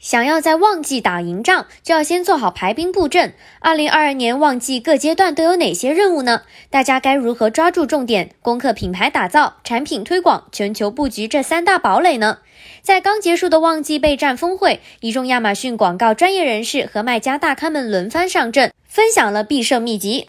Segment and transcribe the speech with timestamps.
[0.00, 3.34] 想要在旺季打赢仗，就要先做好排兵布阵。
[3.60, 6.40] 二零二二年旺季各阶段都有哪些任务呢？
[6.70, 12.38] 大家该如何抓住重点，攻克品牌打造、产品推广、全球布局这三大堡垒呢？
[12.80, 20.28] 在刚结束的旺季备战峰会，一众亚马逊广告专业人士和卖家大咖们轮番上阵，分享了必胜秘籍。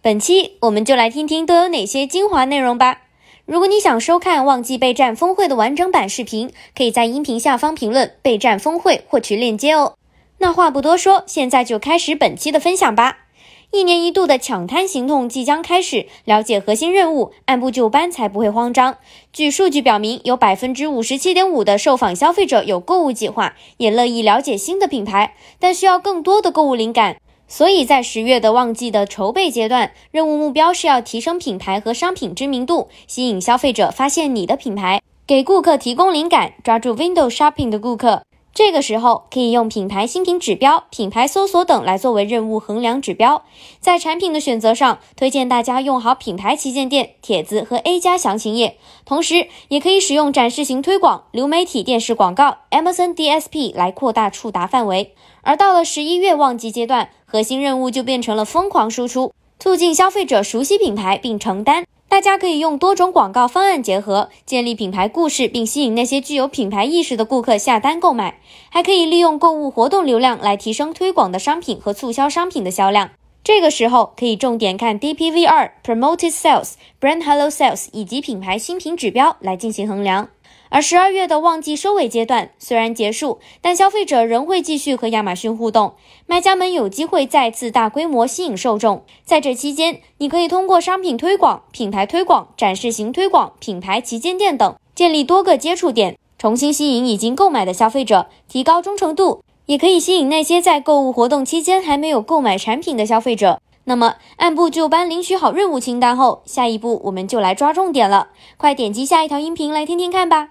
[0.00, 3.02] 本期我们就来听听都有哪些精华内容吧。
[3.50, 9.94] 如果你想收看旺季备战峰会的完整版视频，可以在音频下方评论“备战峰会”获取链接哦。
[10.38, 13.26] 那话不多说，现在就开始本期的分享吧。
[13.72, 18.98] 一年一度的抢滩行动即将开始，了解核心任务，按部就班才不会慌张。
[19.32, 27.16] 据数据表明，有百分之五十七点五的受访消费者有购物计划，也乐意了解新的品牌，但需要更多的购物灵感。
[27.50, 38.22] 所以在十月的旺季的筹备阶段，任务目标是要提升品牌和商品知名度，吸引消费者发现你的品牌，给顾客提供灵感，抓住 window shopping 的顾客。
[38.52, 43.44] 这个时候可以用品牌新品指标、品牌搜索等来作为任务衡量指标。
[43.78, 55.14] 在产品的选择上，推荐大家用好品牌旗舰店帖子和 A 加详情页，同时也可以使用展示型推广、流媒体电视广告、Amazon DSP 来扩大触达范围。
[55.42, 61.84] 而到了十一月旺季阶段，核心任务就变成了疯狂输出，促进消费者熟悉品牌并承担。
[62.10, 68.40] 大家可以用多种广告方案结合，建立品牌故事，并吸引那些具有品牌意识的顾客下单购买。
[68.68, 73.10] 还可以利用购物活动流量来提升推广的商品和促销商品的销量。
[73.44, 80.30] 这个时候可以重点看 DPV 二 Promoted Sales、Brand Hello Sales 以及品牌新品指标来进行衡量。
[80.70, 85.94] 而十二月的旺季收尾阶段虽然结束，但消费者仍会继续和亚马逊互动，
[86.26, 89.02] 卖家们有机会再次大规模吸引受众。
[89.24, 103.60] 在这期间，你可以通过商品推广、品牌推广、展示型推广、品牌旗舰店等，建立多个接触点，重新吸引已经购买的消费者，提高忠诚度，也可以吸引那些在购物活动期间还没有购买产品的消费者。
[103.84, 108.28] 那么，按部就班领取好任务清单后，下一步我们就来抓重点了。
[108.56, 110.50] 快点击下一条音频来听听看吧。